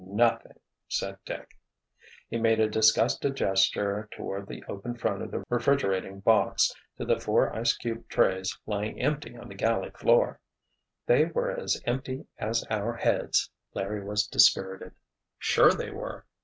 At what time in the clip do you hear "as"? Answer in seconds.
11.51-11.79, 12.39-12.65